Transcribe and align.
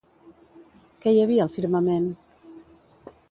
Què 1.03 1.13
hi 1.17 1.21
havia 1.25 1.45
al 1.45 1.53
firmament? 1.57 2.07